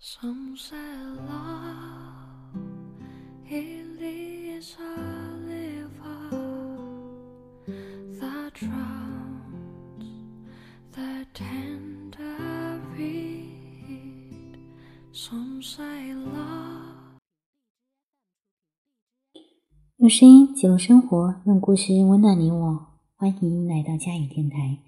[0.00, 0.76] Some say
[1.26, 2.54] love
[3.50, 4.94] it is a
[5.44, 6.30] river
[8.20, 10.04] that drowns
[10.92, 14.56] the tender reed.
[15.12, 17.18] Some say love.
[19.96, 22.86] 用声音记录生活，用故事温暖你我。
[23.16, 24.78] 欢迎来到佳语电台。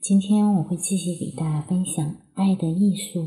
[0.00, 3.20] 今天我会继续给大家分享《爱的艺术》。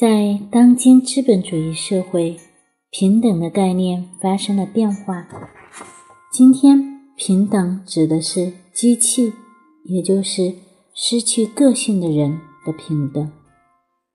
[0.00, 2.38] 在当今资本主义社会，
[2.90, 5.28] 平等的概念发生了变化。
[6.32, 9.34] 今天，平等指的是机器，
[9.84, 10.54] 也就是
[10.94, 13.30] 失去个性的人的平等。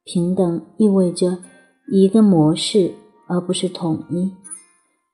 [0.04, 1.38] 平等意味着
[1.92, 2.96] 一个模式，
[3.28, 4.32] 而不是统一。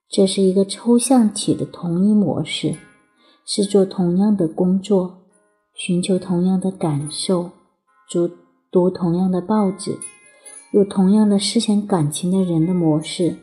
[0.10, 2.78] 这是一个抽象体的同一模式，
[3.46, 5.18] 是做同样的工作，
[5.74, 7.50] 寻求同样的感受，
[8.10, 8.30] 读
[8.72, 9.98] 读同样的报纸。
[10.72, 13.36] 有同样的思想感情的人的模式，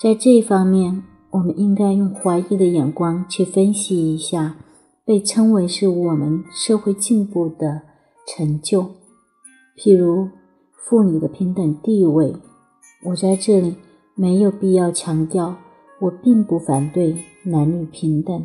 [0.00, 4.56] 在这一方面，我们应该用怀疑的眼光去分析一下
[5.04, 7.82] 被称为是我们社会进步的
[8.26, 8.82] 成就，
[9.78, 10.30] 譬如
[10.76, 12.34] 妇女的平等地位。
[13.04, 13.76] 我在这里
[14.16, 15.56] 没有必要强调，
[16.00, 18.44] 我并不反对男女平等，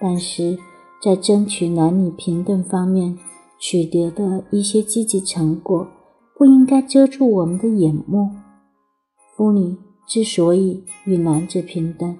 [0.00, 0.56] 但是
[1.02, 3.18] 在争取男女平等方面
[3.58, 5.88] 取得的一些积极成果。
[6.38, 8.30] 不应该遮住我们的眼目。
[9.34, 12.18] 妇女之所以与男子平等，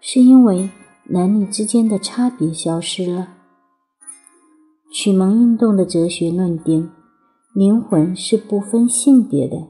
[0.00, 0.68] 是因为
[1.04, 3.36] 男女之间的差别消失了。
[4.92, 6.90] 启蒙运动的哲学论点
[7.54, 9.68] “灵魂是不分性别的”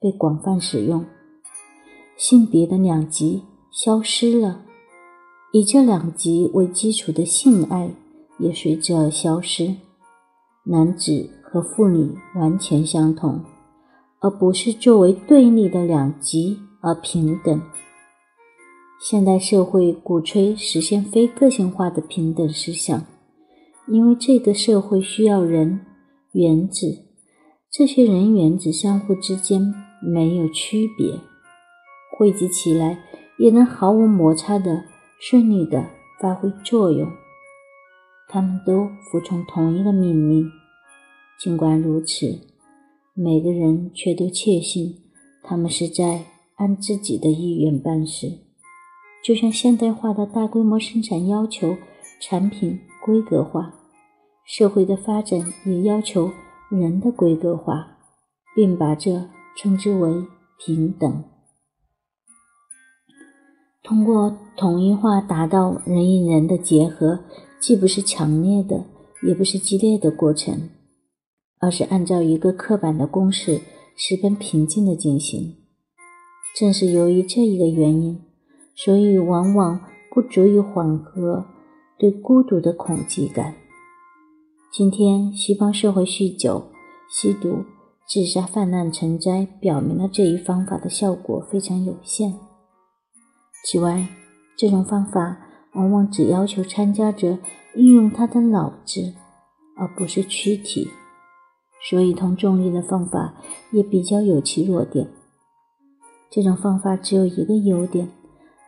[0.00, 1.04] 被广泛使用，
[2.16, 4.62] 性别的两极消失了，
[5.52, 7.94] 以这两极为基础的性爱
[8.38, 9.76] 也随之而消失。
[10.64, 11.39] 男子。
[11.50, 13.44] 和妇女完全相同，
[14.20, 17.60] 而不是作为对立的两极而平等。
[19.00, 23.02] 现代社会鼓吹实现非个性化的平等思想，
[23.88, 25.80] 因为这个社会需要人
[26.32, 27.06] 原子，
[27.70, 31.18] 这些人原子相互之间没有区别，
[32.16, 32.98] 汇集起来
[33.38, 34.84] 也能毫无摩擦的
[35.18, 35.86] 顺利的
[36.20, 37.10] 发挥作用。
[38.28, 40.59] 他们都服从同一个命令。
[41.40, 42.38] 尽管如此，
[43.14, 45.00] 每个人却都确信
[45.42, 48.40] 他们是在按自己的意愿办事。
[49.24, 51.78] 就像现代化的大规模生产要求
[52.20, 53.74] 产品规格化，
[54.44, 56.30] 社会的发展也要求
[56.70, 57.96] 人的规格化，
[58.54, 60.26] 并把这称之为
[60.58, 61.24] 平等。
[63.82, 67.20] 通过统一化达到人与人的结合，
[67.58, 68.84] 既不是强烈的，
[69.26, 70.68] 也不是激烈的过程。
[71.60, 73.60] 而是按照一个刻板的公式，
[73.94, 75.56] 十分平静的进行。
[76.56, 78.22] 正是由于这一个原因，
[78.74, 79.80] 所以往往
[80.12, 81.44] 不足以缓和
[81.98, 83.54] 对孤独的恐惧感。
[84.72, 86.70] 今天，西方社会酗酒、
[87.10, 87.64] 吸毒、
[88.08, 92.34] 自杀泛滥成灾，表明了这一方法的效果非常有限。
[93.64, 94.08] 此外，
[94.56, 95.36] 这种方法
[95.74, 97.38] 往往只要求参加者
[97.74, 99.12] 运用他的脑子，
[99.76, 100.88] 而不是躯体。
[101.88, 103.34] 所以，同重力的方法
[103.72, 105.08] 也比较有其弱点。
[106.30, 108.10] 这种方法只有一个优点，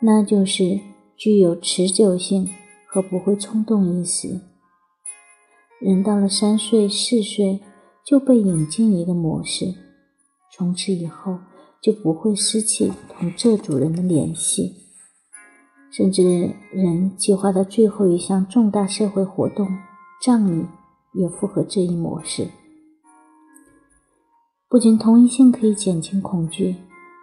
[0.01, 0.81] 那就是
[1.17, 2.49] 具有持久性
[2.87, 4.41] 和不会冲动一时。
[5.79, 7.61] 人到了三岁、四岁
[8.05, 9.75] 就被引进一个模式，
[10.51, 11.39] 从此以后
[11.81, 14.75] 就不会失去同这组人的联系，
[15.91, 19.69] 甚至人计划的最后一项重大社会活动——
[20.25, 20.67] 葬礼，
[21.13, 22.49] 也符合这一模式。
[24.73, 26.77] 不仅同一性可以减轻恐惧，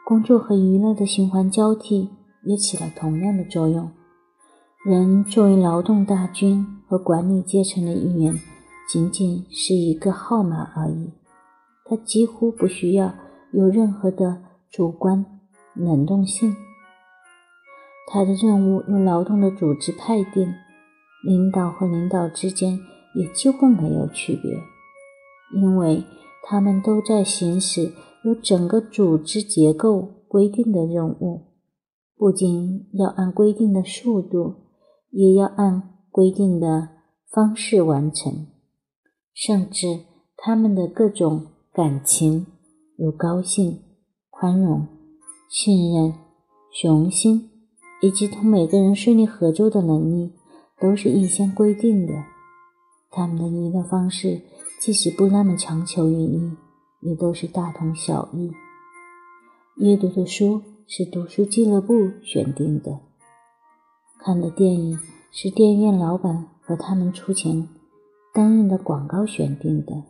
[0.06, 2.08] 工作和娱乐的循环交替
[2.44, 3.90] 也起了同样的作用。
[4.86, 8.40] 人作为劳动大军和管理阶层的一员，
[8.88, 11.12] 仅仅是一个号码而已。
[11.86, 13.16] 他几乎不需要
[13.52, 15.26] 有任何的主观
[15.74, 16.56] 能动性。
[18.12, 20.54] 他的任务由劳动的组织派定，
[21.26, 22.80] 领导和领导之间
[23.16, 24.52] 也几乎没有区别，
[25.60, 26.04] 因为。
[26.44, 27.94] 他们都在行使
[28.24, 31.48] 由整个组织结构规定的任务，
[32.18, 34.56] 不仅要按规定的速度，
[35.12, 36.90] 也要按规定的
[37.32, 38.48] 方式完成。
[39.34, 40.02] 甚至
[40.36, 42.46] 他们的各种感情，
[42.98, 43.80] 如高兴、
[44.30, 44.88] 宽容、
[45.50, 46.14] 信任、
[46.72, 47.50] 雄心，
[48.02, 50.34] 以及同每个人顺利合作的能力，
[50.82, 52.14] 都是预先规定的。
[53.12, 54.42] 他们的娱乐方式，
[54.80, 56.56] 即使不那么强求于意，
[57.02, 58.50] 也都是大同小异。
[59.76, 63.02] 阅读的书是读书俱乐部选定的，
[64.20, 64.98] 看的电影
[65.32, 67.68] 是电影院老板和他们出钱
[68.34, 70.04] 担任的广告选定的。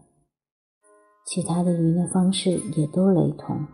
[1.25, 3.65] 其他的娱乐方式也都雷同。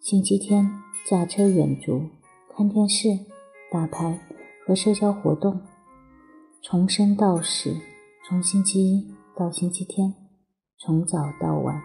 [0.00, 0.70] 星期天
[1.08, 2.02] 驾车远足、
[2.56, 3.16] 看电视、
[3.70, 4.20] 打牌
[4.66, 5.60] 和社交活动，
[6.62, 7.76] 从生到死，
[8.26, 10.14] 从星期一到星期天，
[10.76, 11.80] 从早到晚，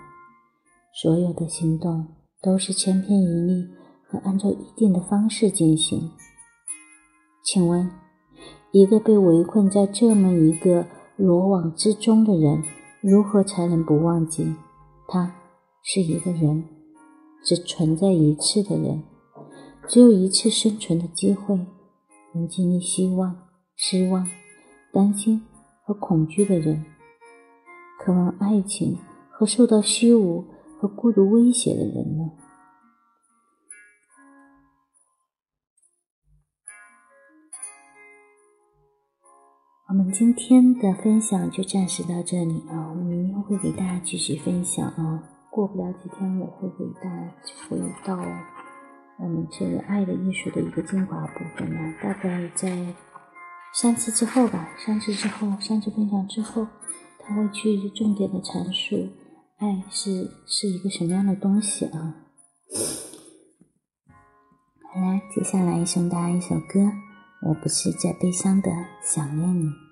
[0.93, 2.05] 所有的行动
[2.41, 3.69] 都是千篇一律
[4.05, 6.11] 和按照一定的方式进行。
[7.45, 7.89] 请问，
[8.73, 10.85] 一个被围困在这么一个
[11.15, 12.61] 罗网之中的人，
[12.99, 14.53] 如何才能不忘记？
[15.07, 15.33] 他
[15.81, 16.65] 是一个人，
[17.41, 19.01] 只存在一次的人，
[19.87, 21.57] 只有一次生存的机会，
[22.33, 23.47] 能经历希望、
[23.77, 24.29] 失望、
[24.91, 25.41] 担心
[25.85, 26.85] 和恐惧的人，
[28.05, 28.99] 渴望爱情
[29.31, 30.45] 和受到虚无
[30.79, 32.29] 和孤独威胁的人呢？
[39.87, 45.23] 我们今天的分享就暂时到这里啊，我明天会给大家继续分享啊。
[45.49, 47.33] 过不了几天，我会给大家
[47.67, 48.15] 回到
[49.17, 51.95] 我们这个爱的艺术的一个精华部分呢。
[52.03, 52.93] 大概在
[53.73, 56.67] 三次之后吧，三次之后，三次分享之后，
[57.27, 59.09] 他会去重点的阐述
[59.57, 62.15] 爱是是一个什么样的东西啊。
[64.93, 66.91] 好啦，接下来送大家一首歌。
[67.47, 68.71] 我不是在悲伤的
[69.03, 69.84] 想念你。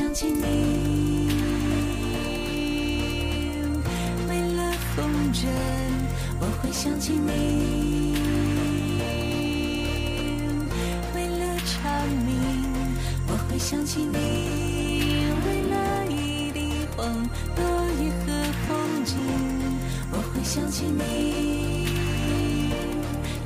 [0.00, 0.40] 想起你，
[4.30, 5.46] 为了风筝，
[6.40, 7.28] 我会想起你；
[11.14, 12.34] 为了蝉鸣，
[13.28, 14.16] 我会想起你；
[15.44, 17.06] 为了一地黄
[17.56, 17.60] 落
[18.00, 18.32] 叶和
[18.66, 19.14] 风景，
[20.12, 20.98] 我会想起你。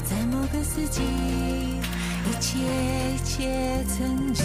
[0.05, 2.59] 在某个四季，一切
[3.12, 4.45] 一切曾经。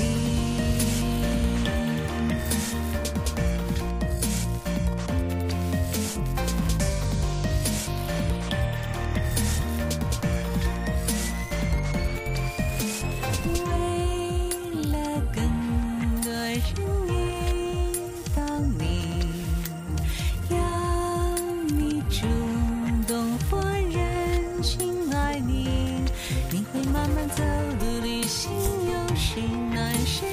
[26.51, 27.43] 你会慢慢走
[27.79, 29.39] 路旅行，有时
[29.73, 30.25] 难，时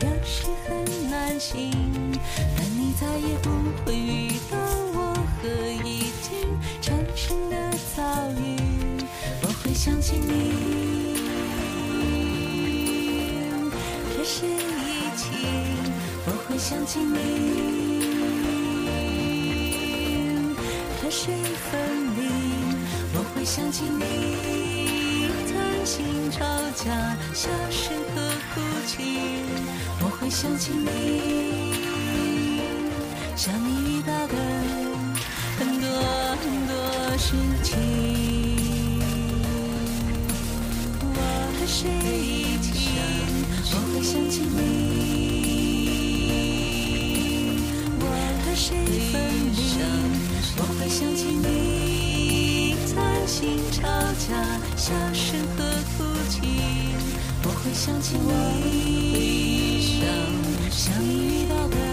[0.00, 0.68] 有时很
[1.10, 1.70] 难行。
[2.56, 3.50] 但你再也不
[3.84, 4.56] 会遇到
[4.94, 4.98] 我
[5.42, 5.48] 和
[5.84, 6.30] 已经
[6.80, 7.54] 产生的
[7.96, 8.02] 遭
[8.40, 8.56] 遇。
[9.42, 10.28] 我会想起你，
[14.16, 14.48] 这是疫
[15.16, 15.26] 情。
[16.26, 17.16] 我会想起你，
[21.02, 21.30] 这是
[21.70, 21.89] 分。
[23.40, 26.44] 会想起你，谈心吵
[26.76, 28.20] 架，笑声和
[28.52, 28.98] 哭泣，
[30.02, 32.60] 我会想起你，
[33.34, 34.34] 想你遇到的
[35.58, 35.88] 很多
[36.36, 37.32] 很多事
[37.62, 39.00] 情。
[41.00, 41.16] 我
[41.56, 42.39] 和谁，
[53.70, 53.82] 吵
[54.28, 54.30] 架，
[54.76, 55.58] 笑声和
[55.96, 56.40] 哭泣，
[57.44, 60.00] 我会想起你。
[60.70, 61.89] 想你遇到的。